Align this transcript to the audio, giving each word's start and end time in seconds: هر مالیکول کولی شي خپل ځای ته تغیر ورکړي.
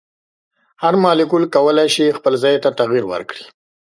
هر 0.81 0.93
مالیکول 1.03 1.43
کولی 1.55 1.87
شي 1.95 2.05
خپل 2.17 2.33
ځای 2.43 2.55
ته 2.63 2.69
تغیر 2.79 3.03
ورکړي. 3.11 3.45